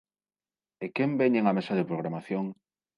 [0.85, 2.45] ¿E quen veñen á Mesa de Programación?